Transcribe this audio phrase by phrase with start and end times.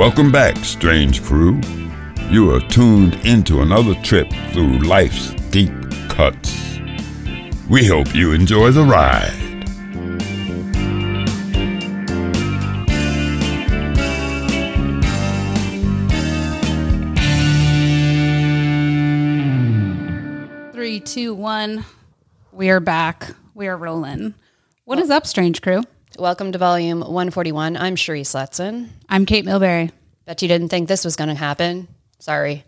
[0.00, 1.60] Welcome back, strange crew.
[2.30, 5.74] You are tuned into another trip through life's deep
[6.08, 6.78] cuts.
[7.68, 9.30] We hope you enjoy the ride.
[20.72, 21.84] Three, two, one.
[22.52, 23.34] We are back.
[23.54, 24.32] We are rolling.
[24.86, 25.82] What is up, strange crew?
[26.20, 27.78] Welcome to volume 141.
[27.78, 28.90] I'm Cherie Sletson.
[29.08, 29.90] I'm Kate Milberry.
[30.26, 31.88] Bet you didn't think this was going to happen.
[32.18, 32.62] Sorry.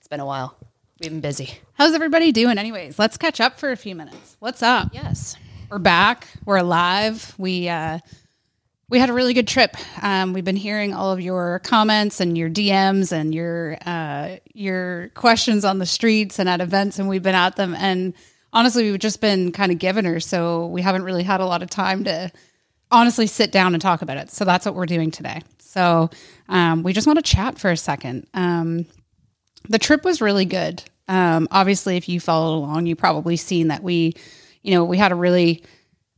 [0.00, 0.56] It's been a while.
[1.00, 1.52] We've been busy.
[1.74, 2.58] How's everybody doing?
[2.58, 4.36] Anyways, let's catch up for a few minutes.
[4.40, 4.88] What's up?
[4.92, 5.36] Yes.
[5.70, 6.26] We're back.
[6.44, 7.32] We're alive.
[7.38, 8.00] We uh
[8.88, 9.76] we had a really good trip.
[10.02, 15.10] Um, we've been hearing all of your comments and your DMs and your uh, your
[15.14, 17.72] questions on the streets and at events, and we've been at them.
[17.76, 18.14] And
[18.52, 21.62] honestly, we've just been kind of giving her, so we haven't really had a lot
[21.62, 22.32] of time to
[22.90, 24.30] honestly sit down and talk about it.
[24.30, 25.42] So that's what we're doing today.
[25.58, 26.10] So
[26.48, 28.26] um, we just want to chat for a second.
[28.34, 28.86] Um,
[29.68, 30.82] the trip was really good.
[31.08, 34.14] Um, obviously, if you followed along, you probably seen that we,
[34.62, 35.64] you know, we had a really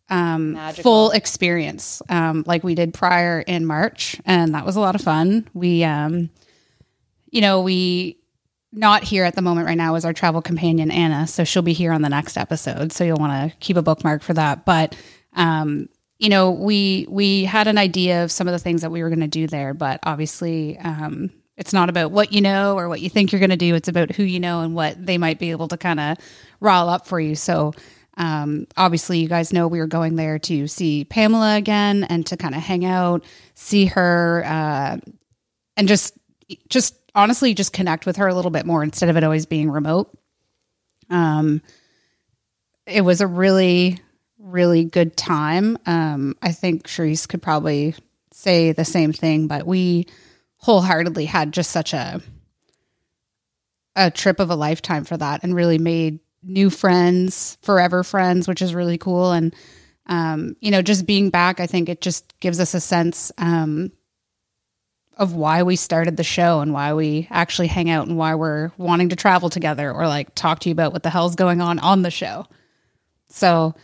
[0.08, 4.94] um, full experience um, like we did prior in March, and that was a lot
[4.94, 5.48] of fun.
[5.52, 6.30] We, um,
[7.30, 8.18] you know, we
[8.72, 11.72] not here at the moment right now is our travel companion Anna, so she'll be
[11.72, 12.92] here on the next episode.
[12.92, 14.64] So you'll want to keep a bookmark for that.
[14.64, 14.96] But
[15.34, 19.02] um, you know, we we had an idea of some of the things that we
[19.02, 22.88] were going to do there, but obviously, um, it's not about what you know or
[22.88, 23.74] what you think you're going to do.
[23.74, 26.18] It's about who you know and what they might be able to kind of
[26.60, 27.34] rile up for you.
[27.34, 27.72] So.
[28.20, 32.36] Um, obviously, you guys know we were going there to see Pamela again and to
[32.36, 33.24] kind of hang out,
[33.54, 34.96] see her, uh,
[35.76, 36.18] and just,
[36.68, 39.70] just honestly, just connect with her a little bit more instead of it always being
[39.70, 40.10] remote.
[41.10, 41.62] Um,
[42.86, 44.00] it was a really,
[44.48, 45.78] really good time.
[45.86, 47.94] Um, I think Charisse could probably
[48.32, 50.06] say the same thing, but we
[50.58, 52.20] wholeheartedly had just such a
[53.96, 58.62] a trip of a lifetime for that, and really made new friends, forever friends, which
[58.62, 59.32] is really cool.
[59.32, 59.54] And
[60.06, 63.92] um, you know, just being back, I think it just gives us a sense um,
[65.16, 68.70] of why we started the show and why we actually hang out and why we're
[68.78, 71.78] wanting to travel together or like talk to you about what the hell's going on
[71.80, 72.46] on the show.
[73.28, 73.74] So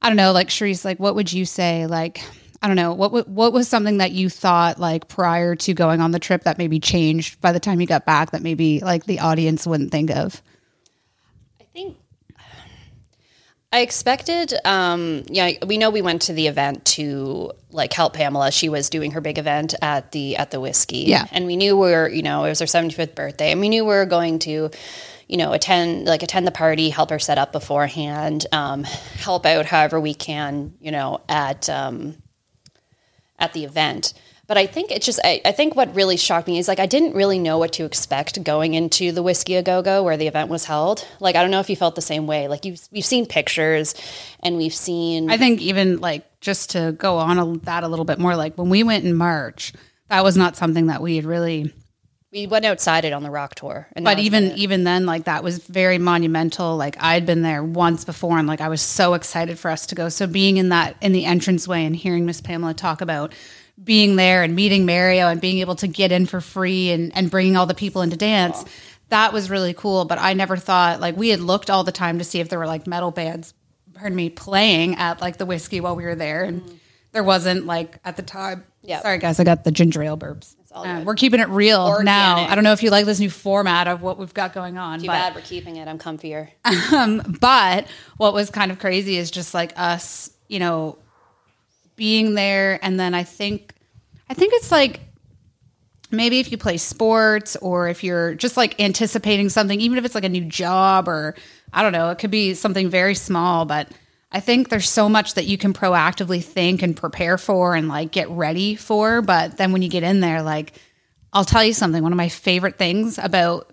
[0.00, 1.86] I don't know, like Sharice, like what would you say?
[1.86, 2.22] Like,
[2.62, 6.12] I don't know, what what was something that you thought like prior to going on
[6.12, 9.20] the trip that maybe changed by the time you got back that maybe like the
[9.20, 10.40] audience wouldn't think of?
[11.60, 11.96] I think
[13.70, 18.50] I expected, um, yeah, we know we went to the event to like help Pamela.
[18.50, 21.26] She was doing her big event at the at the whiskey, Yeah.
[21.32, 23.68] and we knew we were, you know, it was her seventy fifth birthday, and we
[23.68, 24.70] knew we were going to,
[25.28, 29.66] you know, attend like attend the party, help her set up beforehand, um, help out
[29.66, 32.16] however we can, you know, at um,
[33.38, 34.14] at the event.
[34.48, 36.86] But I think it's just, I, I think what really shocked me is like, I
[36.86, 40.26] didn't really know what to expect going into the Whiskey A Go Go where the
[40.26, 41.06] event was held.
[41.20, 42.48] Like, I don't know if you felt the same way.
[42.48, 43.94] Like, you've, we've seen pictures
[44.40, 48.06] and we've seen, I think even like just to go on a, that a little
[48.06, 49.74] bit more, like when we went in March,
[50.08, 51.70] that was not something that we had really
[52.30, 53.88] we went outside it on the rock tour.
[53.92, 56.76] And but even even then like that was very monumental.
[56.76, 59.94] Like i'd been there once before and like i was so excited for us to
[59.94, 60.08] go.
[60.08, 63.32] So being in that in the entranceway and hearing miss pamela talk about
[63.82, 67.30] being there and meeting mario and being able to get in for free and and
[67.30, 68.64] bringing all the people into dance
[69.10, 70.04] that was really cool.
[70.04, 72.58] But i never thought like we had looked all the time to see if there
[72.58, 73.54] were like metal bands
[73.94, 76.44] pardon me playing at like the whiskey while we were there.
[76.44, 76.78] And mm.
[77.12, 78.64] there wasn't like at the time.
[78.82, 79.02] Yep.
[79.02, 80.54] sorry guys i got the ginger ale burps
[81.04, 84.02] we're keeping it real now i don't know if you like this new format of
[84.02, 85.88] what we've got going on too but bad we're keeping it.
[85.88, 86.50] I'm comfier.
[86.92, 87.86] Um, but
[88.16, 90.98] what was kind of crazy is just like us, you know,
[91.96, 93.74] being there and then I think
[94.30, 95.00] I think it's like
[96.10, 100.14] maybe if you play sports or if you're just like anticipating something even if it's
[100.14, 101.34] like a new job or
[101.72, 103.88] I don't know, it could be something very small, but
[104.30, 108.12] I think there's so much that you can proactively think and prepare for and like
[108.12, 110.74] get ready for, but then when you get in there like
[111.32, 113.72] I'll tell you something, one of my favorite things about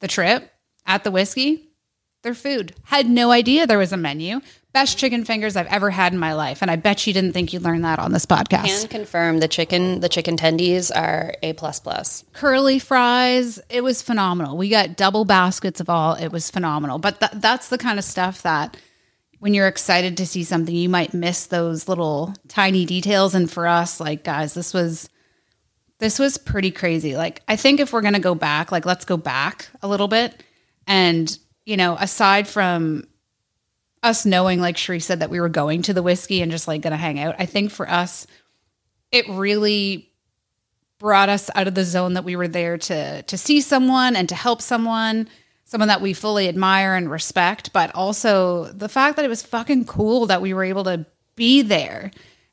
[0.00, 0.50] the trip
[0.86, 1.72] at the whiskey
[2.22, 2.74] their food.
[2.84, 4.40] Had no idea there was a menu.
[4.72, 7.52] Best chicken fingers I've ever had in my life, and I bet you didn't think
[7.52, 8.64] you'd learn that on this podcast.
[8.64, 12.24] Can confirm the chicken, the chicken tendies are a plus plus.
[12.32, 14.56] Curly fries, it was phenomenal.
[14.56, 16.14] We got double baskets of all.
[16.14, 16.98] It was phenomenal.
[16.98, 18.78] But th- that's the kind of stuff that
[19.42, 23.34] when you're excited to see something, you might miss those little tiny details.
[23.34, 25.10] And for us, like guys, this was
[25.98, 27.16] this was pretty crazy.
[27.16, 30.44] Like I think if we're gonna go back, like let's go back a little bit.
[30.86, 31.36] And
[31.66, 33.08] you know, aside from
[34.04, 36.80] us knowing, like Sheree said, that we were going to the whiskey and just like
[36.80, 38.28] gonna hang out, I think for us,
[39.10, 40.12] it really
[41.00, 44.28] brought us out of the zone that we were there to to see someone and
[44.28, 45.28] to help someone
[45.72, 49.84] someone that we fully admire and respect but also the fact that it was fucking
[49.84, 51.04] cool that we were able to
[51.34, 52.10] be there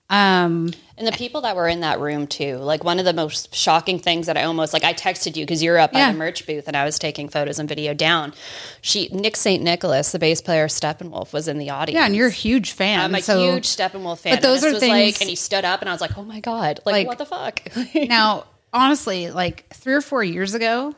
[0.09, 3.53] um And the people that were in that room too, like one of the most
[3.53, 6.07] shocking things that I almost like I texted you because you were up Yeah.
[6.07, 8.33] by the merch booth and I was taking photos and video down.
[8.81, 9.61] She Nick St.
[9.63, 11.95] Nicholas, the bass player of Steppenwolf, was in the audience.
[11.99, 14.33] yeah and you're a huge fan I'm a so huge Steppenwolf fan.
[14.35, 16.17] But those and are was things- like and he stood up and I was like,
[16.17, 16.79] Oh my God.
[16.87, 17.61] Like, Like- what the fuck?
[17.95, 20.95] now honestly like three or four years ago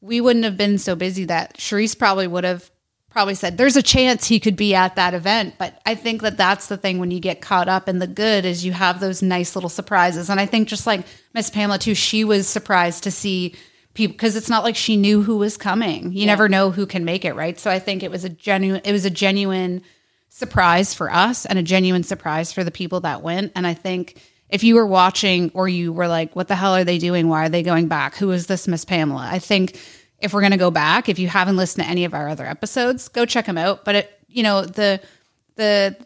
[0.00, 2.70] we wouldn't have been so busy that Sharice probably would have
[3.16, 5.54] probably said there's a chance he could be at that event.
[5.56, 8.44] But i think that that's the thing when you get caught up in the good
[8.44, 10.28] is you have those nice little surprises.
[10.28, 13.54] And i think just like miss pamela too she was surprised to see
[13.94, 16.12] people because it's not like she knew who was coming.
[16.12, 17.58] You never know who can make it right?
[17.58, 19.80] So i think it was a genuine it was a genuine
[20.28, 23.52] surprise for us and a genuine surprise for the people that went.
[23.56, 26.84] And I think if you were watching or you were like, what the hell are
[26.84, 27.28] they doing?
[27.28, 28.16] Why are they going back?
[28.16, 29.28] Who is this Miss Pamela?
[29.30, 29.78] I think
[30.20, 32.46] if we're going to go back, if you haven't listened to any of our other
[32.46, 33.84] episodes, go check them out.
[33.84, 35.00] But it, you know, the,
[35.56, 35.96] the,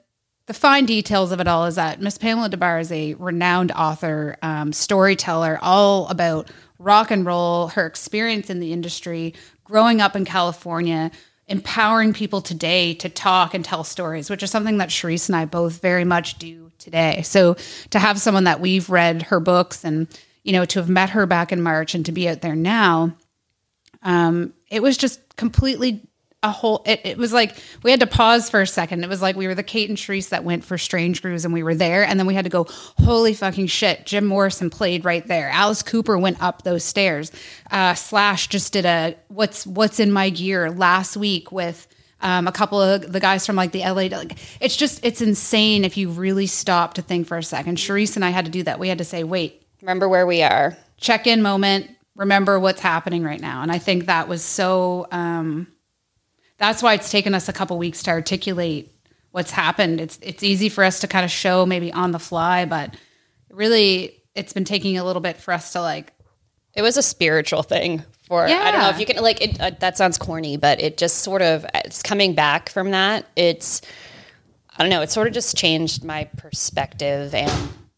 [0.47, 3.73] the fine details of it all is that Miss Pamela Des Barres is a renowned
[3.73, 9.35] author, um, storyteller, all about rock and roll, her experience in the industry,
[9.65, 11.11] growing up in California,
[11.51, 15.45] empowering people today to talk and tell stories, which is something that Sharice and I
[15.45, 17.23] both very much do today.
[17.23, 17.57] So
[17.91, 20.07] to have someone that we've read her books and,
[20.45, 23.15] you know, to have met her back in March and to be out there now,
[24.03, 26.07] um, it was just completely
[26.43, 29.05] a whole it, it was like we had to pause for a second.
[29.05, 31.53] It was like we were the Kate and Sharice that went for Strange Grooves and
[31.53, 32.65] we were there and then we had to go,
[32.99, 35.51] holy fucking shit, Jim Morrison played right there.
[35.51, 37.31] Alice Cooper went up those stairs.
[37.71, 41.87] Uh, Slash just did a what's what's in my gear last week with
[42.23, 44.09] um, a couple of the guys from like the LA.
[44.17, 47.77] Like, it's just it's insane if you really stop to think for a second.
[47.77, 48.79] Sharice and I had to do that.
[48.79, 50.77] We had to say, wait, Remember where we are.
[50.99, 55.67] check in moment remember what's happening right now and i think that was so um
[56.61, 58.93] that's why it's taken us a couple weeks to articulate
[59.33, 62.65] what's happened it's it's easy for us to kind of show maybe on the fly
[62.65, 62.95] but
[63.51, 66.13] really it's been taking a little bit for us to like
[66.75, 69.71] It was a spiritual thing for I don't know if you can like it, uh,
[69.81, 73.27] that sounds corny, but it just sort of it's coming back from that.
[73.35, 73.83] It's
[74.77, 77.51] I don't know, it sort of just changed my perspective and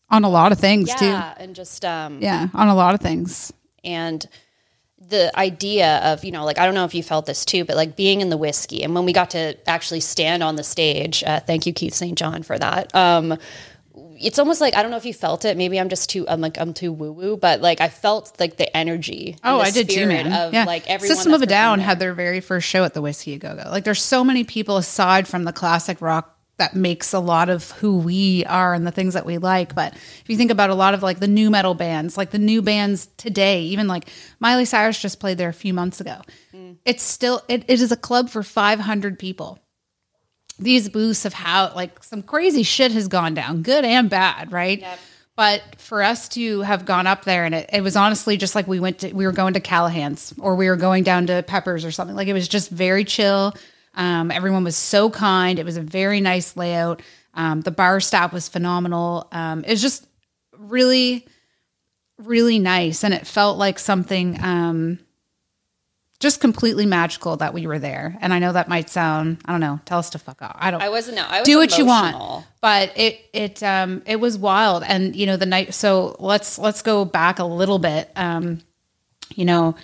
[0.08, 1.04] on a lot of things too.
[1.04, 3.52] yeah, and just um yeah on a lot of things
[3.84, 4.26] and
[5.12, 7.76] the idea of you know like i don't know if you felt this too but
[7.76, 11.22] like being in the whiskey and when we got to actually stand on the stage
[11.24, 13.38] uh, thank you keith st john for that um
[14.18, 16.40] it's almost like i don't know if you felt it maybe i'm just too i'm
[16.40, 19.70] like i'm too woo woo but like i felt like the energy Oh, the I
[19.70, 20.32] did too, man.
[20.32, 20.64] of yeah.
[20.64, 23.36] like everyone System of a Down performed had their very first show at the Whiskey
[23.38, 23.68] Go Go.
[23.70, 27.72] Like, there's so many people aside from the classic rock that makes a lot of
[27.72, 29.74] who we are and the things that we like.
[29.74, 32.38] But if you think about a lot of like the new metal bands, like the
[32.38, 36.22] new bands today, even like Miley Cyrus just played there a few months ago.
[36.54, 36.76] Mm.
[36.84, 39.58] It's still it, it is a club for 500 people
[40.56, 44.80] these booths of how like some crazy shit has gone down, good and bad, right?
[45.34, 48.68] But for us to have gone up there and it, it was honestly just like
[48.68, 51.84] we went to we were going to Callahan's or we were going down to Peppers
[51.84, 52.14] or something.
[52.14, 53.52] Like it was just very chill.
[53.94, 55.58] Um, everyone was so kind.
[55.58, 57.02] It was a very nice layout.
[57.34, 59.28] Um, the bar staff was phenomenal.
[59.32, 60.06] Um, it was just
[60.56, 61.26] really,
[62.18, 64.98] really nice, and it felt like something um,
[66.20, 68.16] just completely magical that we were there.
[68.20, 70.56] And I know that might sound, I don't know, tell us to fuck off.
[70.58, 70.80] I don't.
[70.82, 74.38] i wasn't no, i was do what you want, but it it um it was
[74.38, 74.84] wild.
[74.86, 75.74] And you know the night.
[75.74, 78.10] So let's let's go back a little bit.
[78.14, 78.60] Um,
[79.34, 79.74] you know,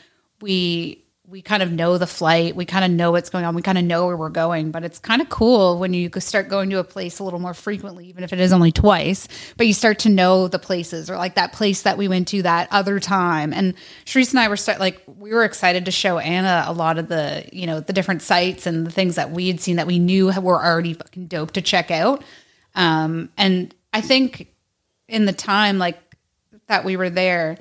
[0.41, 2.57] we we kind of know the flight.
[2.57, 3.55] We kind of know what's going on.
[3.55, 4.71] We kind of know where we're going.
[4.71, 7.53] But it's kind of cool when you start going to a place a little more
[7.53, 9.29] frequently, even if it is only twice.
[9.59, 12.43] But you start to know the places, or like that place that we went to
[12.43, 13.53] that other time.
[13.53, 13.75] And
[14.07, 17.09] Sharice and I were start like we were excited to show Anna a lot of
[17.09, 19.99] the you know the different sites and the things that we had seen that we
[19.99, 22.25] knew were already fucking dope to check out.
[22.75, 24.55] Um, and I think
[25.09, 25.99] in the time like
[26.69, 27.59] that we were there,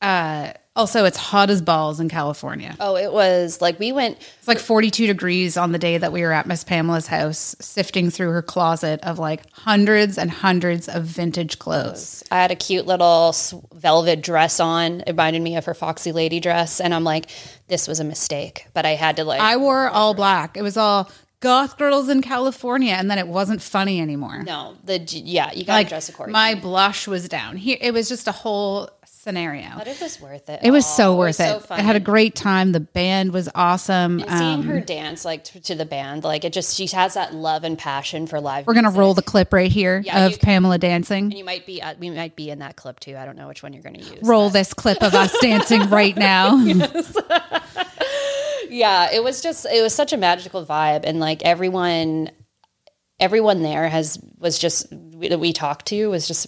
[0.00, 2.76] uh, also it's hot as balls in California.
[2.78, 6.22] oh it was like we went It's like 42 degrees on the day that we
[6.22, 11.02] were at Miss Pamela's house, sifting through her closet of like hundreds and hundreds of
[11.04, 12.22] vintage clothes.
[12.30, 13.34] I had a cute little
[13.74, 15.00] velvet dress on.
[15.00, 16.80] It reminded me of her Foxy Lady dress.
[16.80, 17.30] And I'm like,
[17.68, 18.66] this was a mistake.
[18.74, 20.56] But I had to like, I wore all black.
[20.56, 24.42] It was all goth girls in California, and then it wasn't funny anymore.
[24.42, 26.32] no, the, yeah, you got to like dress accordingly.
[26.32, 27.76] my blush was down here.
[27.80, 28.88] It was just a whole
[29.26, 29.70] scenario.
[29.76, 30.60] But it was worth it.
[30.62, 30.90] It was all.
[30.96, 31.62] so worth it.
[31.62, 31.66] so.
[31.74, 32.70] I had a great time.
[32.70, 34.20] The band was awesome.
[34.20, 37.14] And seeing Um, her dance like t- to the band, like it just she has
[37.14, 38.68] that love and passion for live.
[38.68, 41.24] we're gonna roll the clip right here Yeah, of Pamela dancing.
[41.24, 43.16] And you might be at, we might be in that clip too.
[43.16, 44.20] I don't know which one you're going to use.
[44.22, 46.56] Roll this clip of us dancing right now.
[48.68, 52.30] yeah it was just it was such a magical vibe and like everyone
[53.20, 56.46] everyone there has was just that we talked to was just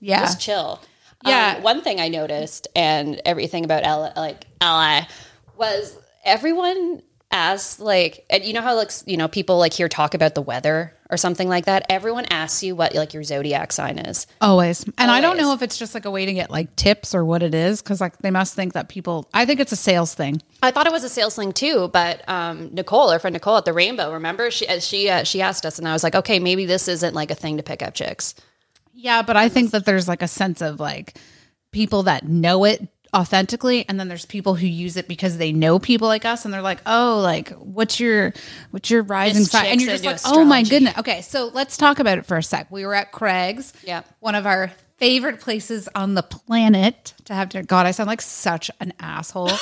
[0.00, 0.20] Yeah.
[0.20, 0.80] just chill
[1.24, 1.54] Yeah.
[1.56, 5.06] um, one thing i noticed and everything about L- like la
[5.56, 10.12] was everyone asked like and you know how like you know people like here talk
[10.12, 13.98] about the weather or something like that everyone asks you what like your zodiac sign
[13.98, 14.84] is Always.
[14.98, 17.24] And I don't know if it's just like a way to get like tips or
[17.24, 20.14] what it is because like they must think that people, I think it's a sales
[20.14, 20.42] thing.
[20.62, 23.64] I thought it was a sales thing too, but um, Nicole, our friend Nicole at
[23.64, 26.66] the Rainbow, remember she she uh, she asked us, and I was like, okay, maybe
[26.66, 28.34] this isn't like a thing to pick up chicks.
[28.92, 31.16] Yeah, but I think that there's like a sense of like
[31.72, 35.78] people that know it authentically and then there's people who use it because they know
[35.78, 38.32] people like us and they're like, "Oh, like what's your
[38.70, 41.76] what's your rising sign?" And you're just like, into "Oh my goodness." Okay, so let's
[41.76, 42.70] talk about it for a sec.
[42.70, 43.72] We were at Craig's.
[43.82, 44.02] Yeah.
[44.20, 47.64] One of our favorite places on the planet to have dinner.
[47.64, 49.50] God, I sound like such an asshole.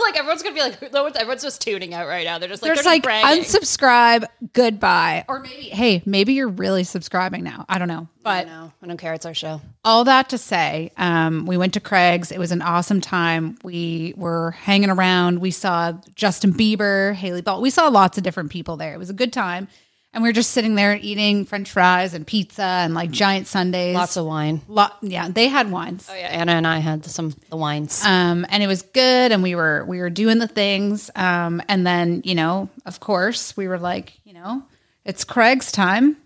[0.06, 2.38] like everyone's gonna be like, no, everyone's just tuning out right now.
[2.38, 5.24] They're just like, There's they're like just unsubscribe, goodbye.
[5.28, 7.64] Or maybe hey, maybe you're really subscribing now.
[7.68, 8.08] I don't know.
[8.22, 9.14] But no, I don't care.
[9.14, 9.60] It's our show.
[9.84, 12.30] all that to say, um, we went to Craig's.
[12.30, 13.56] It was an awesome time.
[13.64, 15.40] We were hanging around.
[15.40, 17.60] We saw Justin Bieber, Haley Ball.
[17.62, 18.92] We saw lots of different people there.
[18.94, 19.68] It was a good time.
[20.12, 23.94] And we were just sitting there eating French fries and pizza and like giant sundaes.
[23.94, 24.60] Lots of wine.
[24.66, 26.08] Lot, yeah, they had wines.
[26.10, 28.04] Oh yeah, Anna and I had some the wines.
[28.04, 31.10] Um, and it was good, and we were we were doing the things.
[31.14, 34.64] Um, and then you know, of course, we were like, you know,
[35.04, 36.16] it's Craig's time.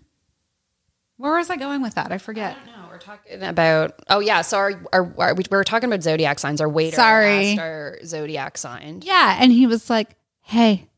[1.17, 2.11] Where was I going with that?
[2.11, 2.57] I forget.
[2.65, 4.01] no, we're talking about.
[4.09, 6.59] Oh yeah, so our, our, our we were talking about zodiac signs.
[6.59, 7.51] Our waiter Sorry.
[7.51, 9.01] asked our zodiac sign.
[9.03, 10.89] Yeah, and he was like, "Hey,"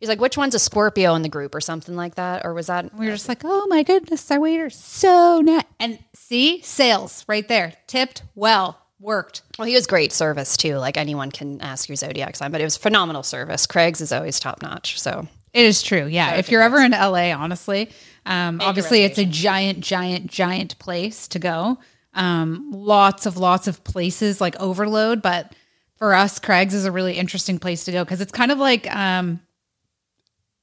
[0.00, 2.68] He's like, which one's a Scorpio in the group or something like that, or was
[2.68, 2.94] that?
[2.94, 7.46] we were just like, "Oh my goodness, our waiter's so nice." And see, sales right
[7.46, 9.42] there, tipped well, worked.
[9.58, 10.76] Well, he was great service too.
[10.76, 13.66] Like anyone can ask your zodiac sign, but it was phenomenal service.
[13.66, 15.00] Craig's is always top notch.
[15.00, 16.06] So It is true.
[16.06, 16.36] Yeah.
[16.36, 17.90] If you're ever in LA, honestly,
[18.26, 21.78] um, obviously it's a giant, giant, giant place to go.
[22.14, 25.22] Um, lots of, lots of places like overload.
[25.22, 25.54] But
[25.96, 28.94] for us, Craig's is a really interesting place to go because it's kind of like
[28.94, 29.40] um,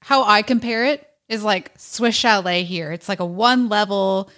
[0.01, 2.91] how I compare it is like Swiss Chalet here.
[2.91, 4.29] It's like a one level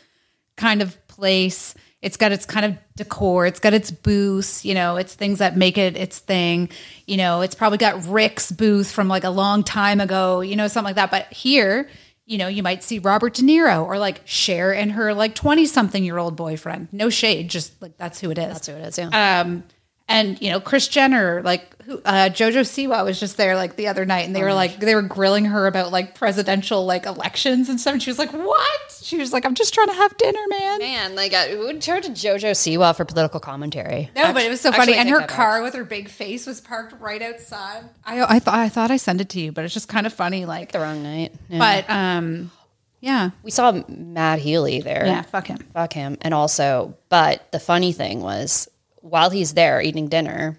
[0.55, 1.75] kind of place.
[2.01, 3.45] It's got its kind of decor.
[3.45, 4.63] It's got its booths.
[4.63, 6.69] You know, it's things that make it its thing.
[7.05, 10.41] You know, it's probably got Rick's booth from like a long time ago.
[10.41, 11.11] You know, something like that.
[11.11, 11.89] But here,
[12.25, 15.65] you know, you might see Robert De Niro or like Cher and her like twenty
[15.65, 16.87] something year old boyfriend.
[16.91, 18.53] No shade, just like that's who it is.
[18.53, 18.97] that's who it is.
[18.97, 19.41] Yeah.
[19.41, 19.63] Um,
[20.09, 23.87] and you know, Kris Jenner, like who, uh, Jojo Siwa was just there like the
[23.87, 27.69] other night, and they were like they were grilling her about like presidential like elections
[27.69, 27.93] and stuff.
[27.93, 30.79] And she was like, "What?" She was like, "I'm just trying to have dinner, man."
[30.79, 34.09] Man, like uh, who would to JoJo Siwa for political commentary?
[34.15, 36.59] No, but it was so funny, Actually, and her car with her big face was
[36.59, 37.83] parked right outside.
[38.03, 40.13] I I thought I thought I sent it to you, but it's just kind of
[40.13, 40.71] funny, like.
[40.71, 41.33] the wrong night.
[41.49, 41.59] Yeah.
[41.59, 42.51] But um,
[42.99, 45.05] yeah, we saw Matt Healy there.
[45.05, 45.59] yeah, fuck him.
[45.73, 46.17] Fuck him.
[46.21, 48.67] And also, but the funny thing was,
[49.01, 50.57] while he's there eating dinner,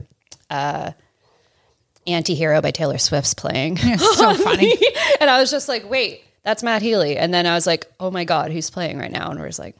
[0.49, 0.93] uh,
[2.07, 3.77] Anti-Hero by Taylor Swift's playing.
[3.99, 4.75] so funny.
[5.21, 7.17] and I was just like, wait, that's Matt Healy.
[7.17, 9.31] And then I was like, oh my God, who's playing right now?
[9.31, 9.77] And we're just like,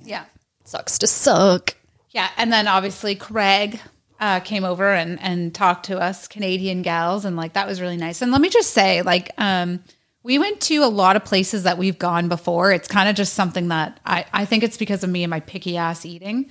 [0.00, 0.24] Yeah,
[0.64, 1.76] sucks to suck.
[2.10, 3.80] Yeah, and then obviously Craig
[4.18, 7.96] uh, came over and and talked to us Canadian gals, and like that was really
[7.96, 8.20] nice.
[8.20, 9.82] And let me just say, like, um,
[10.22, 12.72] we went to a lot of places that we've gone before.
[12.72, 15.40] It's kind of just something that I I think it's because of me and my
[15.40, 16.50] picky ass eating,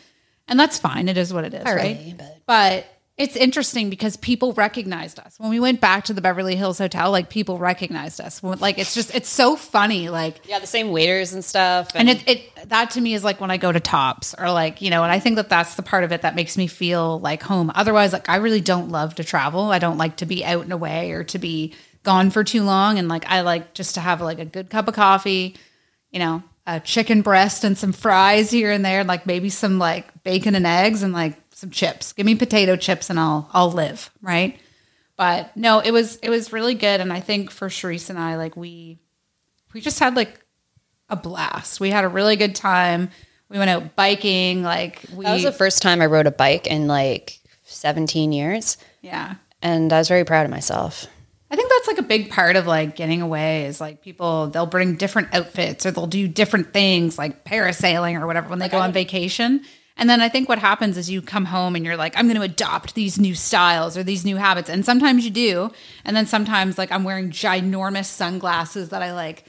[0.50, 1.08] and that's fine.
[1.08, 1.96] It is what it is, right?
[1.96, 2.86] Partly, but- but
[3.18, 7.12] it's interesting because people recognized us when we went back to the Beverly Hills Hotel.
[7.12, 8.42] Like people recognized us.
[8.42, 10.08] Like it's just it's so funny.
[10.08, 11.90] Like Yeah, the same waiters and stuff.
[11.96, 14.82] and it, it that to me is like when I go to Tops or like
[14.82, 17.20] you know, and I think that that's the part of it that makes me feel
[17.20, 17.72] like home.
[17.76, 19.70] Otherwise, like I really don't love to travel.
[19.70, 22.98] I don't like to be out and away or to be gone for too long.
[22.98, 25.58] And like I like just to have like a good cup of coffee,
[26.10, 30.24] you know, a chicken breast and some fries here and there, like maybe some like
[30.24, 32.14] bacon and eggs and like some chips.
[32.14, 34.60] Give me potato chips and I'll I'll live right.
[35.18, 38.38] But no, it was it was really good, and I think for Sharice and I,
[38.38, 39.00] like we
[39.74, 40.40] we just had like
[41.10, 41.80] a blast.
[41.80, 43.10] We had a really good time.
[43.50, 44.62] We went out biking.
[44.62, 48.78] Like we, that was the first time I rode a bike in like 17 years.
[49.02, 49.36] yeah.
[49.62, 51.08] And I was very proud of myself.
[51.52, 54.66] I think that's like a big part of like getting away is like people they'll
[54.66, 58.78] bring different outfits or they'll do different things like parasailing or whatever when they go
[58.80, 59.62] on vacation.
[60.00, 62.38] And then I think what happens is you come home and you're like, I'm going
[62.38, 64.70] to adopt these new styles or these new habits.
[64.70, 65.72] And sometimes you do.
[66.06, 69.44] And then sometimes, like, I'm wearing ginormous sunglasses that I like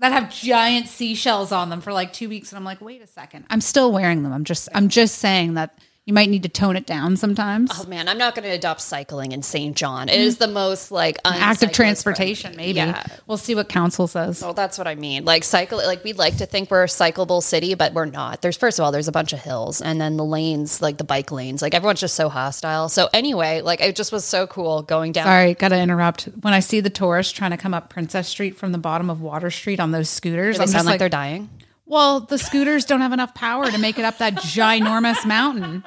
[0.00, 2.50] that have giant seashells on them for like two weeks.
[2.50, 3.46] And I'm like, wait a second.
[3.48, 4.32] I'm still wearing them.
[4.32, 7.68] I'm just, I'm just saying that you might need to tone it down sometimes.
[7.74, 9.76] Oh man, I'm not going to adopt cycling in St.
[9.76, 10.08] John.
[10.08, 12.72] It is the most like Active transportation, friendly.
[12.74, 12.76] maybe.
[12.76, 13.04] Yeah.
[13.26, 14.40] We'll see what council says.
[14.40, 15.24] Well, that's what I mean.
[15.24, 18.40] Like cycle, like we'd like to think we're a cyclable city, but we're not.
[18.40, 21.04] There's first of all, there's a bunch of hills, and then the lanes, like the
[21.04, 22.88] bike lanes, like everyone's just so hostile.
[22.88, 25.26] So anyway, like it just was so cool going down.
[25.26, 26.26] Sorry, gotta interrupt.
[26.40, 29.20] When I see the tourists trying to come up Princess Street from the bottom of
[29.20, 31.50] Water Street on those scooters, They I'm sound like, like, they're dying.
[31.86, 35.84] Well, the scooters don't have enough power to make it up that ginormous mountain.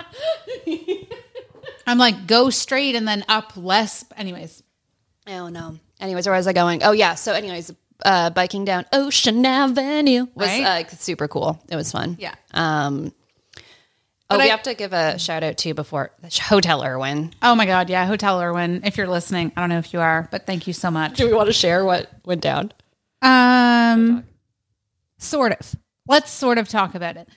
[1.85, 4.05] I'm like, go straight and then up less.
[4.15, 4.63] Anyways,
[5.27, 5.77] Oh no.
[5.99, 6.83] Anyways, where was I going?
[6.83, 7.15] Oh yeah.
[7.15, 7.71] So anyways,
[8.05, 10.85] uh, biking down Ocean Avenue was Right.
[10.85, 11.61] uh, super cool.
[11.69, 12.15] It was fun.
[12.19, 12.33] Yeah.
[12.53, 13.11] Um.
[14.29, 16.11] But Oh, we I- have to give a shout out to before
[16.43, 17.33] Hotel Erwin.
[17.41, 18.81] oh my God, yeah, Hotel Erwin.
[18.85, 21.17] If you're listening, I don't know if you are, but thank you so much.
[21.17, 22.71] Do we want to share what went down?
[23.23, 24.23] Um,
[25.17, 25.75] sort of.
[26.09, 27.29] Let's sort of talk about it.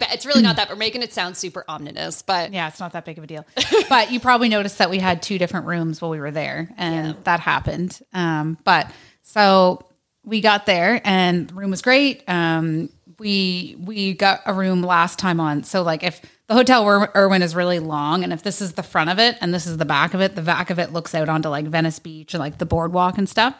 [0.00, 0.70] That it's really not that.
[0.70, 3.44] We're making it sound super ominous, but Yeah, it's not that big of a deal.
[3.88, 7.16] but you probably noticed that we had two different rooms while we were there, and
[7.24, 8.00] that happened.
[8.12, 8.90] Um, but
[9.22, 9.84] so
[10.24, 12.22] we got there, and the room was great.
[12.28, 15.64] Um, we we got a room last time on.
[15.64, 18.82] So like if the hotel Ir- Erwin is really long, and if this is the
[18.82, 21.14] front of it and this is the back of it, the back of it looks
[21.14, 23.54] out onto like Venice Beach and like the boardwalk and stuff.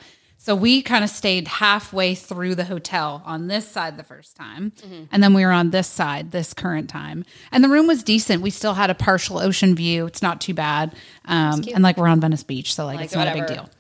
[0.45, 4.75] So we kind of stayed halfway through the hotel on this side the first time.
[5.11, 7.25] And then we were on this side this current time.
[7.51, 8.43] And the room was decent.
[8.43, 10.05] We still had a partial ocean view.
[10.05, 10.95] It's not too bad.
[11.25, 12.75] Um, and like we're on Venice Beach.
[12.75, 13.71] So like, Like, it's not a big deal.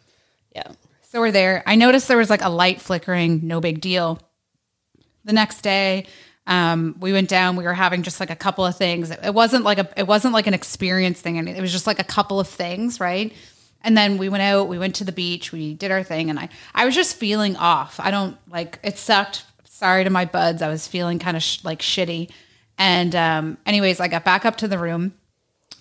[0.57, 0.69] yeah.
[1.03, 1.63] So we're there.
[1.67, 4.19] I noticed there was like a light flickering, no big deal.
[5.27, 6.07] The next day,
[6.47, 7.57] um, we went down.
[7.57, 9.11] We were having just like a couple of things.
[9.11, 11.37] It wasn't like a, it wasn't like an experience thing.
[11.47, 13.35] It was just like a couple of things, right?
[13.85, 14.67] And then we went out.
[14.67, 15.53] We went to the beach.
[15.53, 18.01] We did our thing, and I, I was just feeling off.
[18.01, 19.45] I don't like it sucked.
[19.65, 20.63] Sorry to my buds.
[20.63, 22.31] I was feeling kind of sh- like shitty.
[22.79, 25.15] And um, anyways, I got back up to the room.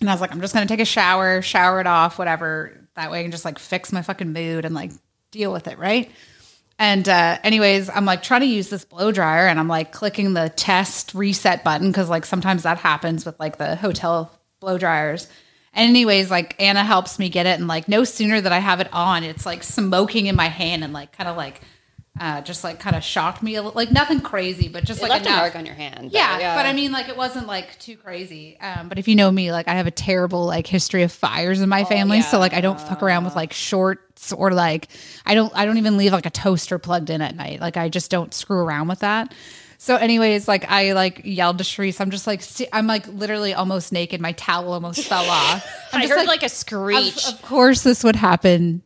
[0.00, 2.78] And I was like, I'm just gonna take a shower, shower it off, whatever.
[2.94, 4.92] That way I can just like fix my fucking mood and like
[5.30, 6.10] deal with it, right?
[6.78, 10.34] And uh, anyways, I'm like trying to use this blow dryer and I'm like clicking
[10.34, 15.28] the test reset button because like sometimes that happens with like the hotel blow dryers.
[15.74, 18.80] And anyways, like Anna helps me get it, and like no sooner that I have
[18.80, 21.60] it on, it's like smoking in my hand and like kind of like
[22.20, 23.74] uh, just like kind of shocked me a little.
[23.74, 25.40] Like nothing crazy, but just It like left a enough.
[25.40, 26.04] mark on your hand.
[26.04, 28.56] but Yeah, but I mean, like, it wasn't like too crazy.
[28.60, 31.60] Um, but if you know me, like, I have a terrible like history of fires
[31.60, 34.86] in my family, so like, I don't fuck around with like shorts or like,
[35.26, 37.60] I don't, I don't even leave like a toaster plugged in at night.
[37.60, 39.34] Like, I just don't screw around with that.
[39.84, 42.00] So, anyways, like, I like yelled to Sharice.
[42.00, 42.42] I'm just like,
[42.72, 44.18] I'm like literally almost naked.
[44.18, 45.62] My towel almost fell off.
[45.92, 47.28] I'm I heard like, a screech.
[47.28, 48.82] of, of course, this would happen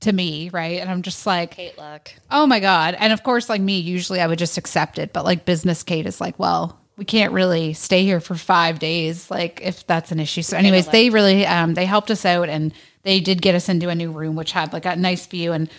[0.00, 0.78] to me, right?
[0.78, 2.12] And I'm just like, Kate luck.
[2.30, 2.94] Oh my God.
[2.98, 5.14] And of course, like me, usually I would just accept it.
[5.14, 9.30] But like business Kate is like, well, we can't really stay here for five days,
[9.30, 10.42] like if that's an issue.
[10.42, 13.88] So, anyways, they really um they helped us out and they did get us into
[13.88, 15.70] a new room which had like a nice view and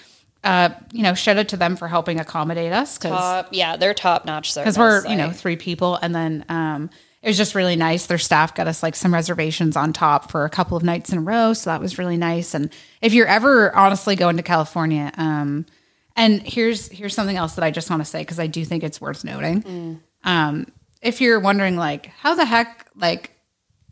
[0.43, 3.93] uh, you know, shout out to them for helping accommodate us because Top, yeah, they're
[3.93, 4.75] top notch service.
[4.75, 6.89] because we're you know three people and then um
[7.21, 10.43] it was just really nice their staff got us like some reservations on top for
[10.43, 12.69] a couple of nights in a row so that was really nice and
[13.01, 15.65] if you're ever honestly going to california um
[16.17, 18.83] and here's here's something else that i just want to say because i do think
[18.83, 20.67] it's worth noting um
[21.01, 23.31] if you're wondering like how the heck like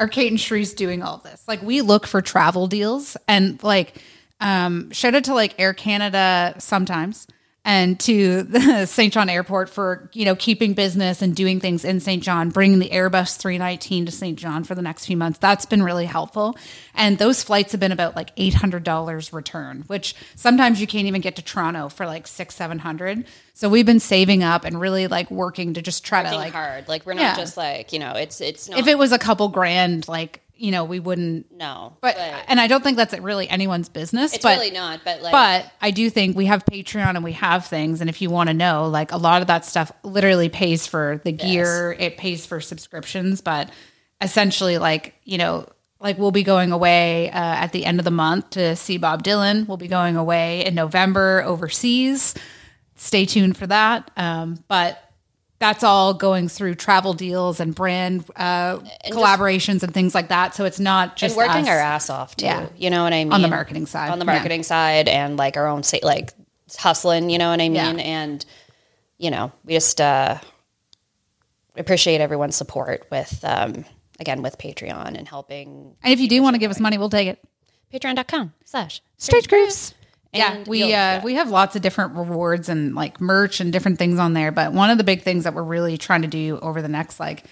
[0.01, 1.43] are Kate and Shreese doing all this?
[1.47, 4.01] Like we look for travel deals and like
[4.41, 7.27] um shout out to like Air Canada sometimes
[7.63, 9.13] and to the St.
[9.13, 12.23] John Airport for, you know, keeping business and doing things in St.
[12.23, 14.39] John, bringing the Airbus 319 to St.
[14.39, 15.37] John for the next few months.
[15.37, 16.57] That's been really helpful.
[16.95, 21.35] And those flights have been about like $800 return, which sometimes you can't even get
[21.35, 23.25] to Toronto for like six, 700.
[23.53, 26.87] So we've been saving up and really like working to just try to like hard.
[26.87, 27.35] Like we're not Yeah.
[27.35, 28.79] just like you know, it's it's not.
[28.79, 31.51] if it was a couple grand, like you know, we wouldn't.
[31.51, 32.15] no, But,
[32.47, 34.33] and I don't think that's really anyone's business.
[34.35, 35.01] it's but really not.
[35.03, 38.21] But like, but I do think we have Patreon and we have things, and if
[38.21, 41.95] you want to know, like a lot of that stuff literally pays for the gear,
[41.99, 43.71] it pays for subscriptions, but
[44.21, 45.67] essentially, like you know.
[46.03, 49.21] Like we'll be going away uh, at the end of the month to see Bob
[49.21, 49.67] Dylan.
[49.67, 52.33] We'll be going away in November overseas.
[52.95, 54.09] Stay tuned for that.
[54.17, 55.10] Um, but
[55.61, 58.79] that's all going through travel deals and brand uh,
[59.11, 60.53] collaborations and things like that.
[60.55, 61.69] So it's not just and working us.
[61.69, 62.45] our ass off too.
[62.47, 62.67] Yeah.
[62.75, 63.31] You know what I mean?
[63.31, 64.09] On the marketing side.
[64.11, 64.33] On the Yeah.
[64.33, 66.33] marketing side, and like our own like
[66.77, 67.29] hustling.
[67.29, 67.99] You know what I mean?
[67.99, 68.03] Yeah.
[68.05, 68.45] And
[69.17, 70.39] you know, we just uh
[71.77, 73.85] appreciate everyone's support with, um,
[74.19, 77.09] again, with Patreon and helping And if you do want to give us money, we'll
[77.09, 77.39] take it.
[77.93, 79.93] patreon.com slash Strange Grooves.
[80.33, 84.17] Yeah, we uh, we have lots of different rewards and like merch and different things
[84.17, 84.51] on there.
[84.51, 87.19] But one of the big things that we're really trying to do over the next
[87.19, 87.43] like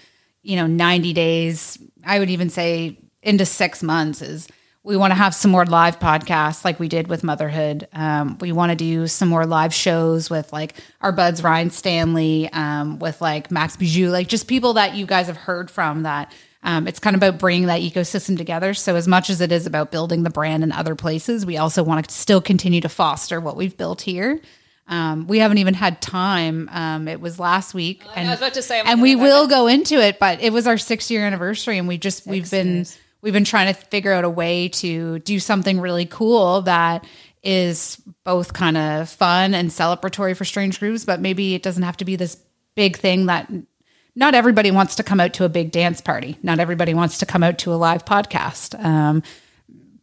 [0.42, 4.48] you know ninety days, I would even say into six months, is
[4.82, 7.86] we want to have some more live podcasts like we did with Motherhood.
[7.92, 12.48] Um, we want to do some more live shows with like our buds Ryan Stanley,
[12.52, 16.32] um, with like Max Bijou, like just people that you guys have heard from that
[16.62, 18.74] um, it's kind of about bringing that ecosystem together.
[18.74, 21.82] So, as much as it is about building the brand in other places, we also
[21.82, 24.40] want to still continue to foster what we've built here.
[24.86, 26.68] Um, we haven't even had time.
[26.72, 29.68] Um, it was last week, and, was about to say, I'm and we will go
[29.68, 30.18] into it.
[30.18, 32.98] But it was our six year anniversary, and we just we've been years.
[33.22, 37.06] we've been trying to figure out a way to do something really cool that
[37.42, 41.96] is both kind of fun and celebratory for strange grooves, but maybe it doesn't have
[41.96, 42.36] to be this
[42.74, 43.50] big thing that
[44.20, 46.38] not everybody wants to come out to a big dance party.
[46.42, 48.78] Not everybody wants to come out to a live podcast.
[48.84, 49.22] Um,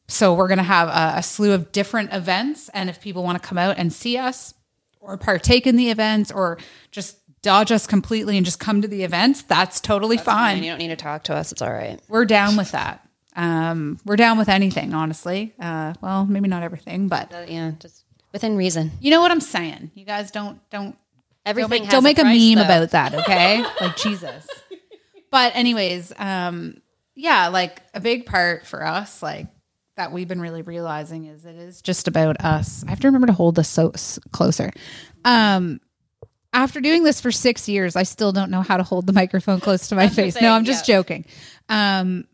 [0.10, 3.42] so we're going to have a, a slew of different events, and if people want
[3.42, 4.54] to come out and see us
[5.00, 6.58] or partake in the events or
[6.92, 10.58] just dodge us completely and just come to the events, that's totally fine.
[10.58, 11.52] And you don't need to talk to us.
[11.52, 12.00] It's all right.
[12.10, 13.08] We're down with that.
[13.36, 15.54] Um, we're down with anything, honestly.
[15.60, 18.04] Uh, well, maybe not everything, but Uh, yeah, just
[18.34, 18.92] within reason.
[19.00, 19.92] you know what I'm saying.
[19.94, 20.98] You guys don't don't
[21.48, 22.74] Everything don't make, don't make a, meme though.
[22.74, 23.64] about that, okay?
[23.80, 24.48] like Jesus.
[25.32, 26.82] But anyways, um,
[27.16, 29.48] yeah, like a big part for us, like
[29.96, 32.84] that we've been really realizing is it is just about us.
[32.86, 33.94] I have to remember to hold this so
[34.32, 34.72] closer.
[35.26, 35.80] Um,
[36.54, 39.60] after doing this for six years, I still don't know how to hold the microphone
[39.60, 40.40] close to my face.
[40.40, 41.26] no, I'm just joking.
[41.70, 42.26] Um,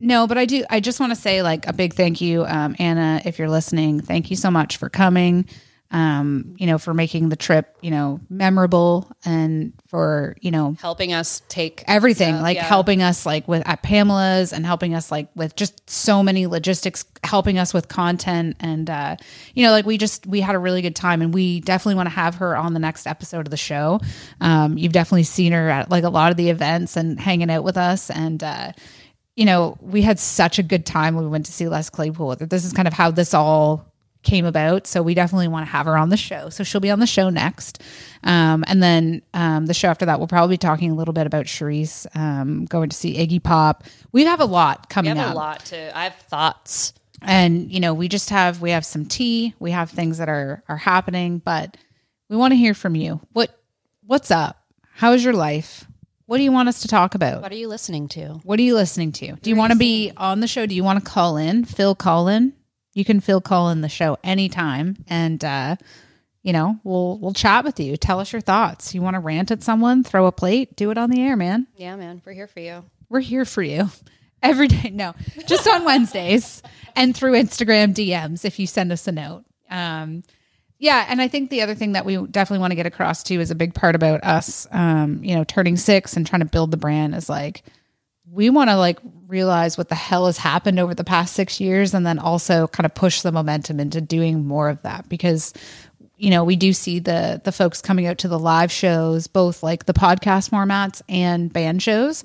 [0.00, 0.64] no, but I do.
[0.70, 4.00] I just want to say like a big thank you, um, Anna, if you're listening.
[4.00, 5.46] Thank you so much for coming.
[5.92, 11.12] Um, you know, for making the trip, you know, memorable and for you know Helping
[11.12, 12.64] us take everything stuff, like yeah.
[12.64, 17.04] helping us like with at Pamela's and helping us like with just so many logistics
[17.24, 19.16] helping us with content and uh
[19.54, 22.06] you know like we just we had a really good time and we definitely want
[22.06, 24.00] to have her on the next episode of the show
[24.40, 27.62] um you've definitely seen her at like a lot of the events and hanging out
[27.62, 28.72] with us and uh
[29.36, 32.36] you know we had such a good time when we went to see Les Claypool
[32.36, 33.89] this is kind of how this all
[34.22, 34.86] came about.
[34.86, 36.50] So we definitely want to have her on the show.
[36.50, 37.82] So she'll be on the show next.
[38.22, 41.26] Um, and then um, the show after that, we'll probably be talking a little bit
[41.26, 43.84] about Charisse um, going to see Iggy Pop.
[44.12, 45.34] We have a lot We coming have up.
[45.34, 45.96] a lot to.
[45.96, 46.92] I have thoughts.
[47.22, 49.54] And, you know, we just have, we have some tea.
[49.58, 51.76] We have things that are, are happening, but
[52.28, 53.20] we want to hear from you.
[53.32, 53.54] What,
[54.06, 54.58] what's up?
[54.94, 55.86] How is your life?
[56.26, 57.42] What do you want us to talk about?
[57.42, 58.40] What are you listening to?
[58.44, 59.32] What are you listening to?
[59.36, 60.64] Do you want to be on the show?
[60.64, 61.64] Do you want to call in?
[61.64, 62.52] Phil call in.
[62.92, 65.76] You can feel call in the show anytime and uh
[66.42, 67.96] you know, we'll we'll chat with you.
[67.96, 68.94] Tell us your thoughts.
[68.94, 71.66] You want to rant at someone, throw a plate, do it on the air, man.
[71.76, 72.84] Yeah, man, we're here for you.
[73.08, 73.90] We're here for you.
[74.42, 74.88] Every day.
[74.88, 75.14] No,
[75.46, 76.62] just on Wednesdays
[76.96, 79.44] and through Instagram DMs if you send us a note.
[79.68, 80.22] Um
[80.78, 83.38] yeah, and I think the other thing that we definitely want to get across too
[83.38, 86.70] is a big part about us, um, you know, turning six and trying to build
[86.70, 87.64] the brand is like
[88.32, 88.98] we want to like
[89.30, 92.84] realize what the hell has happened over the past six years and then also kind
[92.84, 95.54] of push the momentum into doing more of that because
[96.16, 99.62] you know we do see the the folks coming out to the live shows both
[99.62, 102.24] like the podcast formats and band shows.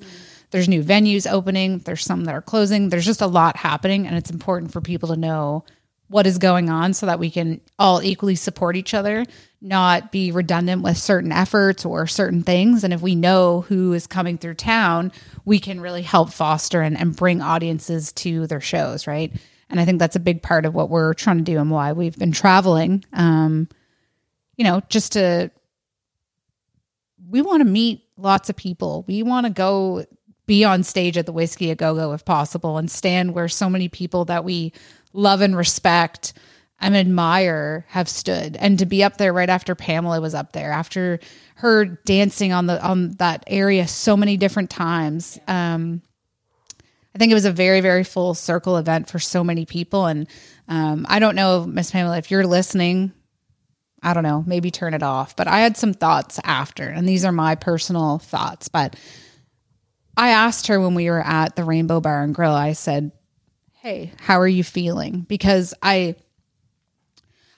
[0.50, 1.78] There's new venues opening.
[1.78, 2.88] There's some that are closing.
[2.88, 5.64] There's just a lot happening and it's important for people to know
[6.08, 9.24] what is going on so that we can all equally support each other,
[9.66, 12.84] not be redundant with certain efforts or certain things.
[12.84, 15.12] And if we know who is coming through town,
[15.44, 19.32] we can really help foster and, and bring audiences to their shows, right?
[19.68, 21.92] And I think that's a big part of what we're trying to do and why
[21.92, 23.04] we've been traveling.
[23.12, 23.68] Um,
[24.56, 25.50] you know, just to
[27.28, 29.04] we want to meet lots of people.
[29.08, 30.04] We want to go
[30.46, 33.68] be on stage at the Whiskey a Go Go if possible and stand where so
[33.68, 34.72] many people that we
[35.12, 36.34] love and respect
[36.80, 38.56] and admire have stood.
[38.56, 41.20] And to be up there right after Pamela was up there, after
[41.56, 45.38] her dancing on the on that area so many different times.
[45.48, 46.02] Um
[47.16, 50.04] I think it was a very, very full circle event for so many people.
[50.04, 50.28] And
[50.68, 53.10] um, I don't know, Miss Pamela, if you're listening,
[54.02, 55.34] I don't know, maybe turn it off.
[55.34, 58.68] But I had some thoughts after, and these are my personal thoughts.
[58.68, 58.96] But
[60.14, 63.12] I asked her when we were at the Rainbow Bar and Grill, I said,
[63.80, 65.24] Hey, how are you feeling?
[65.26, 66.16] Because I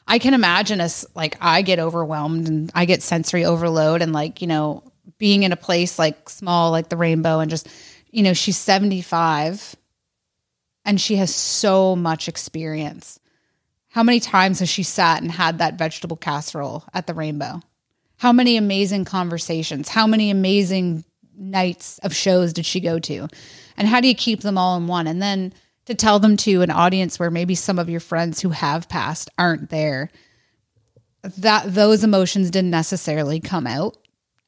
[0.08, 4.40] I can imagine us like I get overwhelmed and I get sensory overload and like,
[4.40, 4.82] you know,
[5.18, 7.68] being in a place like small like the Rainbow and just,
[8.10, 9.76] you know, she's 75
[10.86, 13.20] and she has so much experience.
[13.90, 17.60] How many times has she sat and had that vegetable casserole at the Rainbow?
[18.16, 19.90] How many amazing conversations?
[19.90, 21.04] How many amazing
[21.36, 23.28] nights of shows did she go to?
[23.76, 25.06] And how do you keep them all in one?
[25.06, 25.52] And then
[25.88, 29.30] to tell them to an audience where maybe some of your friends who have passed
[29.38, 30.10] aren't there,
[31.22, 33.96] that those emotions didn't necessarily come out.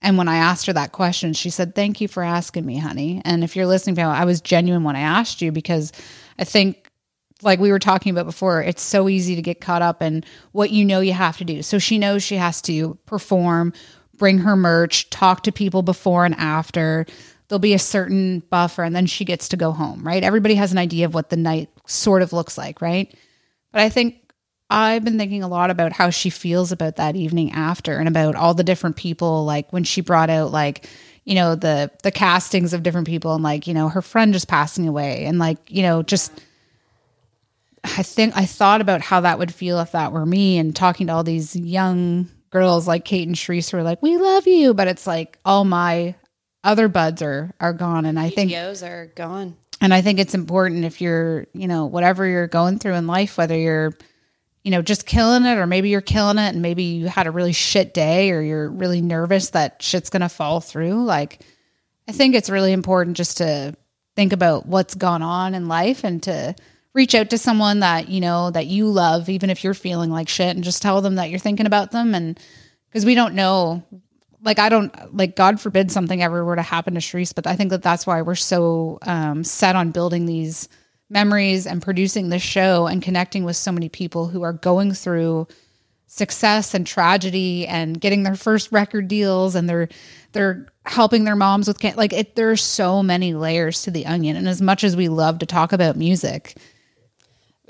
[0.03, 3.23] And when I asked her that question, she said, Thank you for asking me, honey.
[3.25, 5.93] And if you're listening, I was genuine when I asked you because
[6.39, 6.91] I think
[7.41, 10.23] like we were talking about before, it's so easy to get caught up in
[10.53, 11.63] what you know you have to do.
[11.63, 13.73] So she knows she has to perform,
[14.19, 17.07] bring her merch, talk to people before and after.
[17.51, 20.23] There'll be a certain buffer, and then she gets to go home, right?
[20.23, 23.13] Everybody has an idea of what the night sort of looks like, right?
[23.73, 24.33] But I think
[24.71, 28.37] I've been thinking a lot about how she feels about that evening after and about
[28.37, 30.87] all the different people, like when she brought out, like,
[31.25, 34.49] you know, the the castings of different people and like, you know, her friend just
[34.49, 36.33] passing away and like, you know, just
[37.83, 41.09] I think I thought about how that would feel if that were me and talking
[41.09, 44.73] to all these young girls like Kate and Sharice who are like, We love you.
[44.73, 46.15] But it's like all my
[46.63, 48.05] other buds are are gone.
[48.07, 49.57] And I think GTOs are gone.
[49.81, 53.39] And I think it's important if you're, you know, whatever you're going through in life,
[53.39, 53.95] whether you're,
[54.63, 57.31] you know, just killing it or maybe you're killing it and maybe you had a
[57.31, 61.05] really shit day or you're really nervous that shit's gonna fall through.
[61.05, 61.41] Like
[62.09, 63.75] I think it's really important just to
[64.17, 66.55] think about what's gone on in life and to
[66.93, 70.29] reach out to someone that you know that you love even if you're feeling like
[70.29, 72.39] shit and just tell them that you're thinking about them and
[72.89, 73.83] because we don't know
[74.43, 77.57] like i don't like god forbid something ever were to happen to Sharice, but i
[77.57, 80.69] think that that's why we're so um, set on building these
[81.09, 85.47] memories and producing this show and connecting with so many people who are going through
[86.07, 89.89] success and tragedy and getting their first record deals and they're
[90.33, 94.37] they're helping their moms with can- like it there's so many layers to the onion.
[94.37, 96.57] And as much as we love to talk about music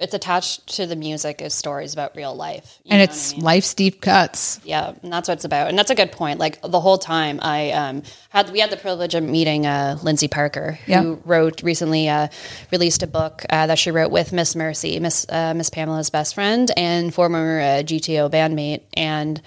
[0.00, 3.44] it's attached to the music is stories about real life and it's I mean?
[3.44, 6.60] life's deep cuts yeah and that's what it's about and that's a good point like
[6.62, 10.78] the whole time i um, had we had the privilege of meeting uh, lindsay parker
[10.86, 11.14] who yeah.
[11.24, 12.28] wrote recently uh,
[12.72, 16.34] released a book uh, that she wrote with miss mercy miss uh, miss pamela's best
[16.34, 19.42] friend and former uh, gto bandmate and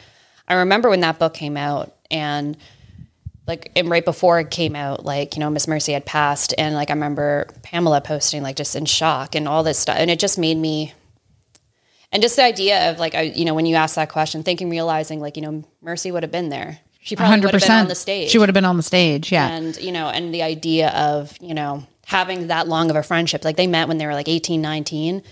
[0.48, 2.56] i remember when that book came out and
[3.48, 6.76] like and right before it came out like you know miss mercy had passed and
[6.76, 10.20] like i remember pamela posting like just in shock and all this stuff and it
[10.20, 10.94] just made me
[12.12, 14.70] and just the idea of like i you know when you ask that question thinking
[14.70, 17.44] realizing like you know mercy would have been there she probably 100%.
[17.44, 19.78] would have been on the stage she would have been on the stage yeah and
[19.78, 23.58] you know and the idea of you know having that long of a friendship like
[23.58, 25.24] they met when they were like 18 19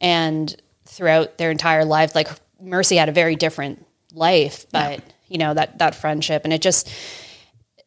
[0.00, 2.28] and throughout their entire lives like
[2.60, 5.04] mercy had a very different life but yeah.
[5.28, 6.88] you know that that friendship and it just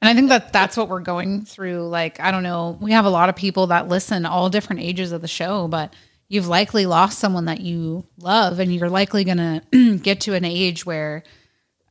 [0.03, 1.87] and I think that that's what we're going through.
[1.87, 5.13] Like, I don't know, we have a lot of people that listen all different ages
[5.13, 5.93] of the show, but
[6.27, 9.37] you've likely lost someone that you love, and you're likely going
[9.71, 11.23] to get to an age where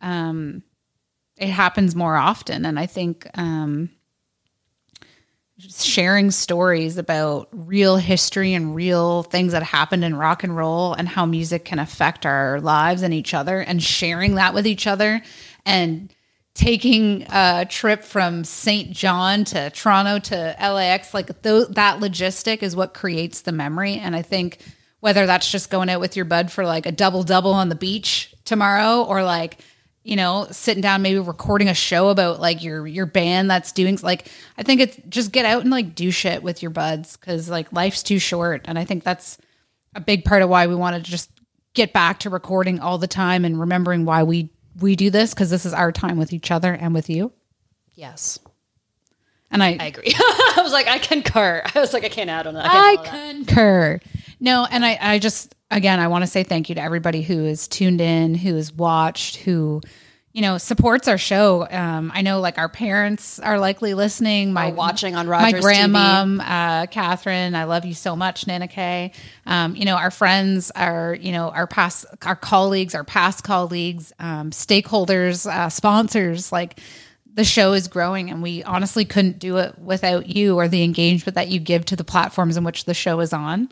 [0.03, 0.63] um,
[1.39, 2.67] it happens more often.
[2.67, 3.89] And I think um,
[5.59, 11.09] sharing stories about real history and real things that happened in rock and roll and
[11.09, 15.23] how music can affect our lives and each other, and sharing that with each other
[15.65, 16.13] and
[16.55, 18.91] taking a trip from St.
[18.91, 23.95] John to Toronto to LAX, like th- that logistic is what creates the memory.
[23.95, 24.59] And I think
[25.01, 27.75] whether that's just going out with your bud for like a double double on the
[27.75, 29.59] beach tomorrow or like,
[30.05, 33.99] you know, sitting down, maybe recording a show about like your your band that's doing
[34.03, 37.49] like I think it's just get out and like do shit with your buds because
[37.49, 38.63] like life's too short.
[38.67, 39.39] And I think that's
[39.95, 41.31] a big part of why we want to just
[41.75, 45.51] get back to recording all the time and remembering why we we do this because
[45.51, 47.33] this is our time with each other and with you.
[47.95, 48.39] Yes.
[49.51, 50.15] And I, I agree.
[50.17, 51.63] I was like, I concur.
[51.75, 52.67] I was like, I can't add on that.
[52.67, 54.01] I, I concur.
[54.41, 57.45] No, and I, I just, again, I want to say thank you to everybody who
[57.45, 59.83] is tuned in, who has watched, who
[60.33, 61.67] you know, supports our show.
[61.71, 64.55] Um, I know like our parents are likely listening.
[64.55, 69.13] My watching on Rogers my grandma, uh, Catherine, I love you so much, Nana Kay.
[69.45, 74.13] Um, you know, our friends, our you know, our past, our colleagues, our past colleagues,
[74.19, 76.51] um, stakeholders, uh, sponsors.
[76.51, 76.81] Like
[77.35, 81.35] the show is growing, and we honestly couldn't do it without you or the engagement
[81.35, 83.71] that you give to the platforms in which the show is on.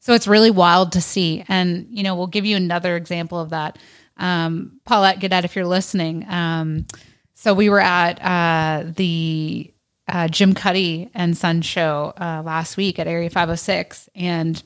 [0.00, 3.48] So it's really wild to see, and you know, we'll give you another example of
[3.50, 3.78] that
[4.16, 6.26] um, Paulette Gadet, if you're listening.
[6.28, 6.86] Um,
[7.34, 9.72] so we were at uh, the
[10.08, 14.62] uh, Jim Cuddy and Son show uh, last week at Area 506, and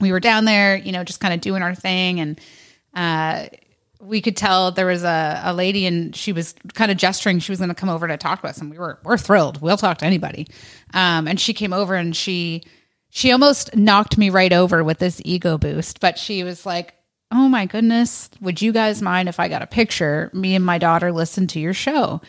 [0.00, 2.40] we were down there, you know, just kind of doing our thing, and
[2.94, 3.46] uh,
[4.00, 7.52] we could tell there was a, a lady, and she was kind of gesturing she
[7.52, 9.60] was going to come over to talk to us, and we were we're thrilled.
[9.60, 10.46] We'll talk to anybody.
[10.92, 12.62] Um, and she came over, and she
[13.10, 16.94] she almost knocked me right over with this ego boost, but she was like,
[17.30, 20.30] oh my goodness, would you guys mind if I got a picture?
[20.32, 22.20] Me and my daughter listened to your show.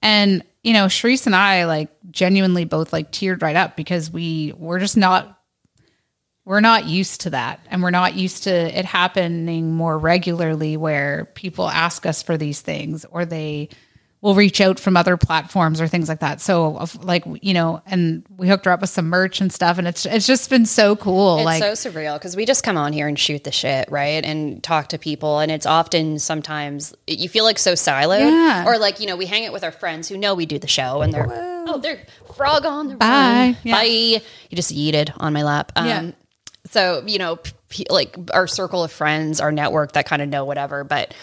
[0.00, 4.52] And, you know, Sharice and I like genuinely both like teared right up because we
[4.56, 5.38] we're just not
[6.44, 11.26] we're not used to that and we're not used to it happening more regularly where
[11.34, 13.68] people ask us for these things or they
[14.20, 16.40] will reach out from other platforms or things like that.
[16.40, 19.86] So like you know, and we hooked her up with some merch and stuff and
[19.86, 21.38] it's it's just been so cool.
[21.38, 24.24] It's like so surreal because we just come on here and shoot the shit, right?
[24.24, 25.38] And talk to people.
[25.38, 28.30] And it's often sometimes you feel like so siloed.
[28.30, 28.66] Yeah.
[28.66, 30.66] Or like, you know, we hang out with our friends who know we do the
[30.66, 32.00] show and they're, oh, they're
[32.34, 33.56] frog on the Bye.
[33.62, 33.74] Yeah.
[33.76, 33.84] Bye.
[33.84, 35.70] You just yeeted on my lap.
[35.76, 36.10] Um, Yeah.
[36.66, 40.44] So, you know, p- like our circle of friends, our network that kind of know
[40.44, 40.82] whatever.
[40.84, 41.14] But,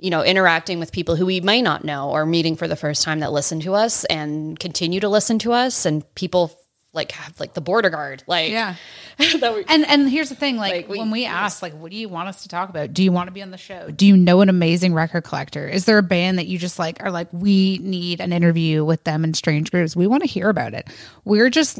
[0.00, 3.02] you know, interacting with people who we may not know or meeting for the first
[3.02, 6.52] time that listen to us and continue to listen to us and people
[6.94, 8.74] like have like the border guard, like, Yeah.
[9.18, 11.96] we, And and here's the thing, like, Like, we- when we ask, like, what do
[11.98, 12.92] you want us to talk about?
[12.94, 13.90] Do you want to be on the show?
[13.90, 15.68] Do you know an amazing record collector?
[15.68, 19.04] Is there a band that you just like are like, we need an interview with
[19.04, 19.94] them in Strange Grooves?
[19.96, 20.88] We want to hear about it.
[21.24, 21.78] We're just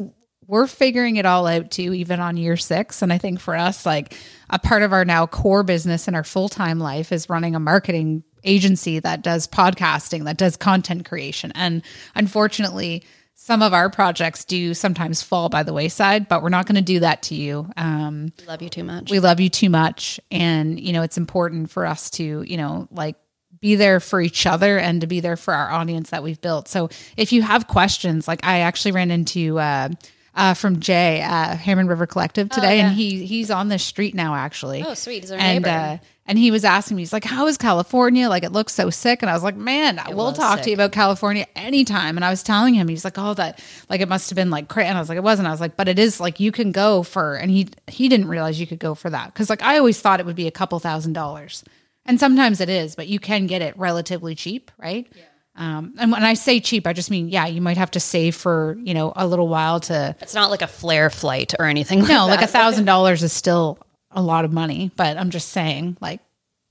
[0.49, 3.03] we're figuring it all out too, even on year six.
[3.03, 4.17] And I think for us, like
[4.49, 7.61] a part of our now core business and our full time life is running a
[7.61, 11.53] marketing agency that does podcasting, that does content creation.
[11.55, 11.83] And
[12.15, 16.77] unfortunately, some of our projects do sometimes fall by the wayside, but we're not going
[16.77, 17.71] to do that to you.
[17.77, 19.11] Um, love you too much.
[19.11, 20.19] we love you too much.
[20.31, 23.17] And, you know, it's important for us to, you know, like
[23.61, 26.69] be there for each other and to be there for our audience that we've built.
[26.69, 29.91] So if you have questions, like I actually ran into, uh,
[30.39, 34.37] uh, from Jay, uh, Hammond River Collective today, and he he's on the street now
[34.37, 34.85] actually.
[34.87, 35.25] Oh, sweet.
[35.25, 35.77] He's our and neighbor.
[35.77, 38.29] uh, and he was asking me, he's like, "How is California?
[38.29, 40.75] Like, it looks so sick." And I was like, "Man, we'll was talk to you
[40.75, 44.31] about California anytime." And I was telling him, he's like, "Oh, that like it must
[44.31, 45.99] have been like crazy." And I was like, "It wasn't." I was like, "But it
[45.99, 49.11] is like you can go for," and he he didn't realize you could go for
[49.11, 51.65] that because like I always thought it would be a couple thousand dollars,
[52.07, 55.11] and sometimes it is, but you can get it relatively cheap, right?
[55.59, 58.37] Um, and when I say cheap, I just mean yeah, you might have to save
[58.37, 62.01] for you know a little while to it's not like a Flair flight or anything
[62.01, 62.37] like no, that.
[62.37, 63.79] like a thousand dollars is still
[64.11, 66.21] a lot of money, but I'm just saying, like,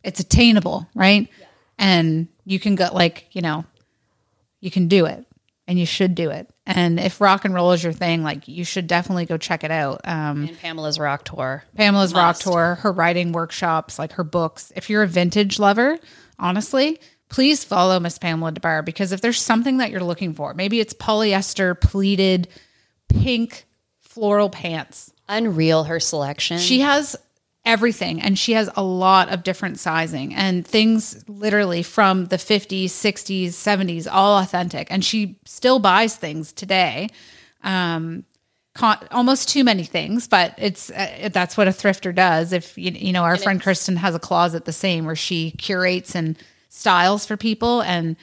[0.03, 1.29] it's attainable, right?
[1.77, 3.65] And you can go, like, you know,
[4.59, 5.25] you can do it
[5.67, 6.49] and you should do it.
[6.65, 9.71] And if rock and roll is your thing, like, you should definitely go check it
[9.71, 10.01] out.
[10.05, 11.63] Um, And Pamela's Rock Tour.
[11.75, 14.71] Pamela's Rock Tour, her writing workshops, like her books.
[14.75, 15.99] If you're a vintage lover,
[16.39, 20.53] honestly, please follow Miss Pamela Des Barres because if there's something that you're looking for,
[20.53, 22.47] maybe it's polyester pleated
[23.09, 23.65] pink
[23.99, 25.11] floral pants.
[25.29, 26.57] Unreal, her selection.
[26.57, 27.15] She has
[27.65, 32.85] everything and she has a lot of different sizing and things literally from the 50s,
[32.85, 34.87] 60s, 70s, all authentic.
[34.89, 37.09] And she still buys things today.
[37.63, 38.23] Um,
[38.73, 42.53] con- almost too many things, but it's uh, that's what a thrifter does.
[42.53, 46.15] If you, you know, our friend Kristen has a closet the same where she curates
[46.15, 46.37] and
[46.77, 48.15] styles for people and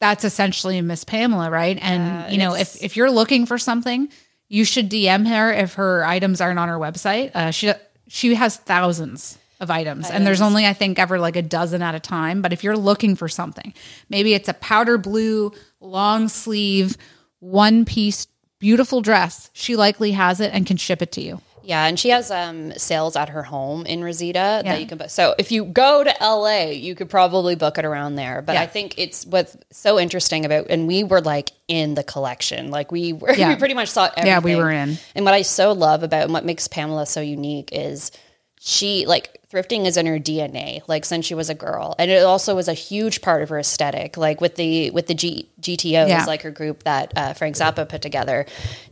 [0.00, 1.78] that's essentially Miss Pamela, right?
[1.80, 4.08] And you know, if if you're looking for something,
[4.48, 7.34] you should DM her if her items aren't on her website.
[7.34, 7.72] Uh, she
[8.06, 11.94] she has thousands of items, and there's only I think ever like a dozen at
[11.94, 12.42] a time.
[12.42, 13.74] But if you're looking for something,
[14.08, 16.96] maybe it's a powder blue long sleeve
[17.40, 18.26] one piece
[18.58, 19.50] beautiful dress.
[19.52, 21.40] She likely has it and can ship it to you.
[21.68, 24.72] Yeah, and she has um, sales at her home in Reseda Yeah.
[24.72, 25.10] that you can book.
[25.10, 28.40] So if you go to LA, you could probably book it around there.
[28.40, 28.62] But Yeah.
[28.62, 32.90] I think it's what's so interesting about, and we were like in the collection, like
[32.90, 33.50] we were, Yeah.
[33.50, 34.26] we pretty much saw everything.
[34.28, 34.96] Yeah, we were in.
[35.14, 38.12] And what I so love about and what makes Pamela so unique is
[38.60, 42.22] she like thrifting is in her DNA, like since she was a girl, and it
[42.22, 44.16] also was a huge part of her aesthetic.
[44.16, 46.24] Like with the with the G, GTOs, Yeah.
[46.26, 48.44] like her group that uh, Frank Zappa put together,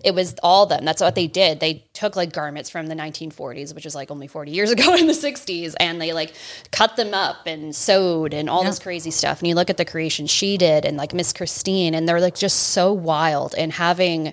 [0.02, 0.84] it was all them.
[0.84, 1.60] That's what they did.
[1.60, 5.06] They took like garments from the 1940s, which is like only 40 years ago in
[5.06, 6.32] the 60s, and they like
[6.70, 9.40] cut them up and sewed and all this crazy stuff.
[9.40, 12.34] And you look at the creation she did, and like Miss Christine, and they're like
[12.36, 14.32] just so wild and having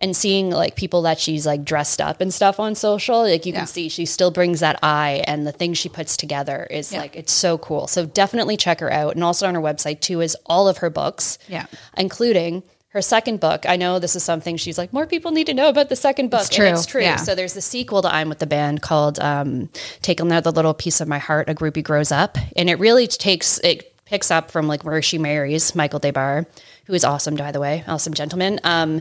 [0.00, 3.52] and seeing like people that she's like dressed up and stuff on social like you
[3.52, 3.60] Yeah.
[3.60, 7.00] can see she still brings that eye and the things she puts together is Yeah.
[7.00, 10.20] like it's so cool so definitely check her out and also on her website too
[10.20, 11.64] is all of her books Yeah.
[11.96, 15.54] including her second book i know this is something she's like more people need to
[15.54, 17.16] know about the second book it's true, and it's true yeah.
[17.16, 19.68] so there's the sequel to i'm with the band called um,
[20.02, 23.58] take another little piece of my heart a groupie grows up and it really takes
[23.60, 26.46] it picks up from like where she marries michael Des Barres
[26.86, 29.00] who is awesome by the way awesome gentleman um,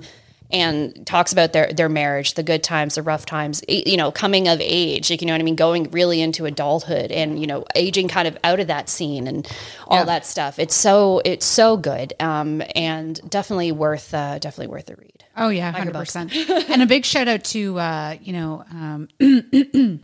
[0.51, 4.47] and talks about their their marriage, the good times, the rough times, you know, coming
[4.47, 7.65] of age, like you know what I mean, going really into adulthood and you know,
[7.75, 9.47] aging kind of out of that scene and
[9.87, 10.05] all Yeah.
[10.05, 10.59] that stuff.
[10.59, 15.23] It's so it's so good, um, and definitely worth uh, definitely worth a read.
[15.37, 16.33] Oh yeah, hundred percent.
[16.69, 19.07] And a big shout out to uh, you know um,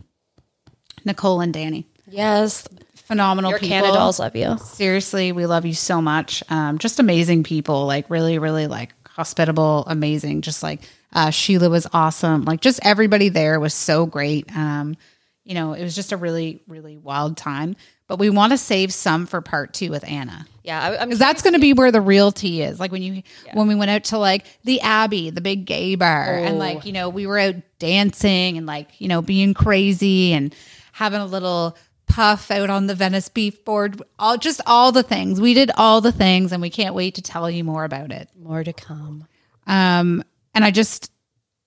[1.04, 1.86] Nicole and Danny.
[2.08, 3.76] Yes, phenomenal Your people.
[3.88, 4.58] CanaDolls love you.
[4.58, 6.42] Seriously, we love you so much.
[6.50, 10.42] Um, just amazing people, like really, really like hospitable, amazing.
[10.42, 10.80] Just like
[11.12, 12.44] uh, Sheila was awesome.
[12.44, 14.54] Like just everybody there was so great.
[14.56, 14.96] Um,
[15.44, 17.76] you know, it was just a really, really wild time.
[18.06, 20.46] But we want to save some for part two with Anna.
[20.62, 22.78] Yeah, Because that's going to be where the real tea is.
[22.78, 23.22] Like when you
[23.54, 26.92] when we went out to like the Abbey, the big gay bar, and like you
[26.92, 30.54] know we were out dancing and like you know being crazy and
[30.92, 31.76] having a little
[32.12, 34.02] puff out on the Venice Beef board.
[34.18, 37.22] All just all the things we did, all the things, and we can't wait to
[37.22, 38.28] tell you more about it.
[38.38, 39.26] more to come.
[39.66, 40.22] Um,
[40.54, 41.10] and I just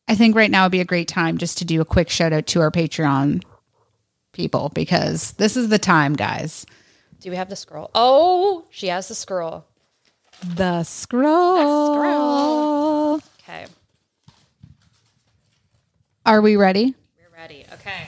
[0.08, 2.32] I think right now would be a great time just to do a quick shout
[2.34, 3.44] out to our Patreon
[4.34, 6.66] people because this is the time, guys.
[7.22, 7.90] Do we have the scroll?
[7.96, 9.66] Oh, she has the scroll.
[10.44, 11.96] The scroll.
[11.96, 13.16] scroll.
[13.42, 13.66] Okay,
[16.26, 16.94] Are we ready?
[17.18, 17.66] we're ready.
[17.74, 18.08] Okay.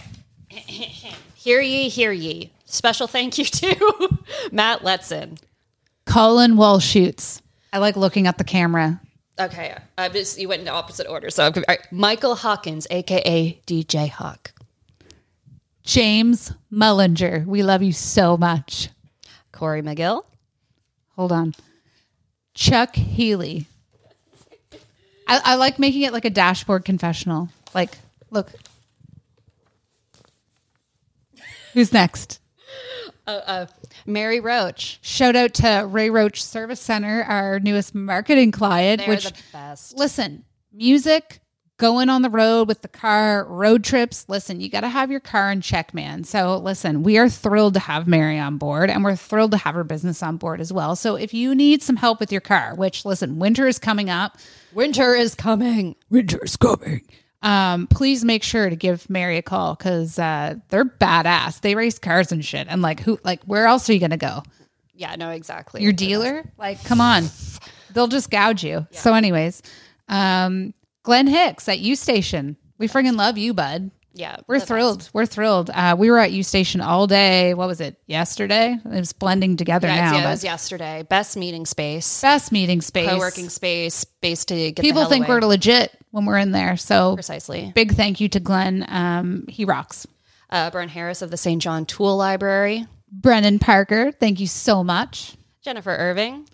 [1.47, 2.51] hear ye, hear ye.
[2.65, 4.09] Special thank you to
[4.51, 5.39] Matt Letson.
[6.05, 7.41] Colin Walshoots.
[7.71, 8.99] I like looking at the camera.
[9.39, 11.29] Okay, I just you went in opposite order.
[11.29, 11.79] So right.
[11.89, 14.51] Michael Hawkins, aka DJ Hawk.
[15.83, 17.45] James Mullinger.
[17.45, 18.89] We love you so much.
[19.53, 20.23] Corey McGill.
[21.15, 21.55] Hold on.
[22.55, 23.67] Chuck Healy.
[25.29, 27.47] I, I like making it like a dashboard confessional.
[27.73, 27.97] Like,
[28.31, 28.51] look.
[31.77, 32.39] Who's next?
[33.27, 33.65] Uh, uh,
[34.07, 34.97] Mary Roach.
[35.03, 39.01] Shout out to Ray Roach Service Center, our newest marketing client.
[39.01, 39.95] They're which the best.
[39.95, 41.39] listen, music,
[41.77, 44.25] going on the road with the car, road trips.
[44.27, 46.23] Listen, you got to have your car in check, man.
[46.23, 49.75] So, listen, we are thrilled to have Mary on board and we're thrilled to have
[49.75, 50.95] her business on board as well.
[50.95, 54.39] So, if you need some help with your car, which, listen, winter is coming up,
[54.73, 55.95] Winter is coming.
[56.09, 57.07] winter is coming.
[57.43, 61.61] Um, please make sure to give Mary a call because uh, they're badass.
[61.61, 62.67] They race cars and shit.
[62.69, 64.43] And like, who, like, where else are you gonna go?
[64.95, 65.83] Yeah, no, exactly.
[65.83, 67.25] your dealer like come on
[67.93, 69.61] they'll just gouge you so anyways
[70.09, 70.73] um
[71.03, 75.09] glenn hicks at u station we friggin' love you bud Yeah, we're thrilled.
[75.13, 75.69] we're thrilled.
[75.69, 77.53] Uh we were at u station all day.
[77.53, 77.95] What was it?
[78.07, 78.77] Yesterday?
[78.83, 81.03] It was blending together Yeah, now yeah, it was yesterday.
[81.07, 83.07] Best meeting space, best meeting space.
[83.09, 85.35] Co-working space, space to get the people think away.
[85.35, 87.71] we're legit when we're in there so precisely.
[87.75, 88.85] big thank you to glenn.
[88.89, 90.07] Um he rocks.
[90.49, 91.61] Uh, Bern Harris of the St.
[91.61, 95.35] John Tool Library, brennan parker thank you so much.
[95.61, 96.47] Jennifer Irving,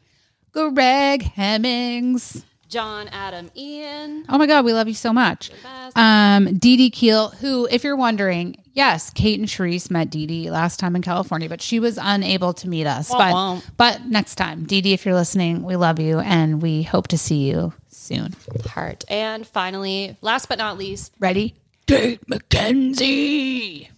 [0.51, 2.43] greg hemmings
[2.73, 4.25] John Adam Ian.
[4.29, 5.51] Oh my God, we love you so much.
[5.95, 10.49] Um, Dee Dee Keel, who, if you're wondering, yes, Kate and Sharice met Dee Dee
[10.49, 13.09] last time in California, but she was unable to meet us.
[13.09, 13.61] but, wah.
[13.77, 17.17] but next time, Dee Dee, if you're listening, we love you and we hope to
[17.17, 18.33] see you soon.
[18.65, 19.05] Heart.
[19.07, 21.53] And finally, last but not least, Ready?
[21.85, 23.89] Kate McKenzie.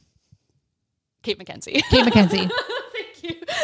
[1.24, 1.82] Kate McKenzie.
[1.90, 2.52] Kate McKenzie.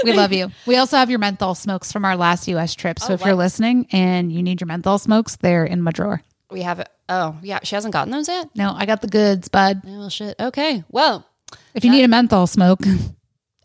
[0.03, 0.49] We love you.
[0.66, 2.99] We also have your menthol smokes from our last US trip.
[2.99, 6.22] So oh, if you're listening and you need your menthol smokes, they're in my drawer.
[6.49, 6.80] we have.
[6.80, 6.89] It.
[7.09, 7.59] Oh, yeah.
[7.64, 8.49] She hasn't gotten those yet.
[8.55, 9.82] No, I got the goods, bud.
[9.86, 10.36] Oh shit.
[10.39, 10.84] Okay.
[10.89, 11.26] Well,
[11.76, 12.80] If you need a menthol smoke,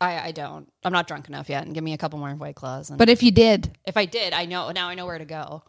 [0.01, 0.71] I I don't.
[0.85, 1.65] I'm not drunk enough yet.
[1.65, 2.91] And give me a couple more white claws.
[2.91, 4.89] And but if you did, if I did, I know now.
[4.89, 5.63] I know where to go.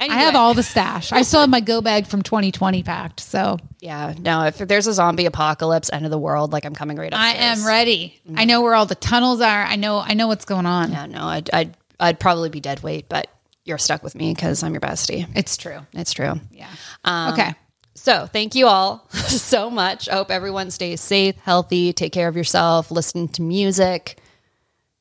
[0.00, 1.12] I have all the stash.
[1.12, 3.20] I still have my go bag from 2020 packed.
[3.20, 4.14] So Yeah.
[4.18, 4.44] No.
[4.44, 7.18] If there's a zombie apocalypse, end of the world, like I'm coming right up.
[7.18, 8.20] I am ready.
[8.34, 9.64] I know where all the tunnels are.
[9.64, 10.92] I know I know what's going on.
[10.92, 11.06] Yeah.
[11.06, 11.24] No.
[11.26, 13.28] I'd I'd I'd probably be dead weight, but
[13.64, 15.26] you're stuck with me because I'm your bestie.
[15.34, 15.80] It's true.
[15.94, 16.34] It's true.
[16.50, 16.68] Yeah.
[17.04, 17.54] Um, okay.
[17.94, 20.08] So thank you all so much.
[20.08, 24.18] I hope everyone stays safe, healthy, take care of yourself, listen to music,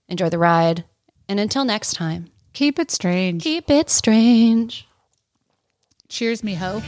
[0.07, 0.85] enjoy the ride.
[1.27, 3.43] And until next time, Keep it strange.
[3.43, 4.87] keep it strange.
[6.07, 6.81] Cheers, me ho.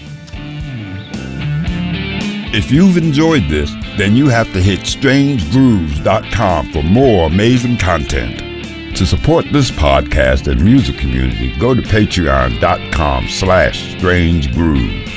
[2.57, 8.39] If you've enjoyed this, then you have to hit strangegrooves.com for more amazing content.
[8.95, 15.11] To support this podcast and music community, go to patreon.com slash strangegrooves.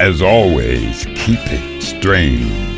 [0.00, 2.69] As always, keep it strange.